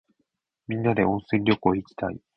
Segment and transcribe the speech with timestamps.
[0.67, 2.19] みんなで温泉旅行いきたい。